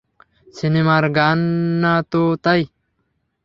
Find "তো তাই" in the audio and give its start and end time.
2.11-2.61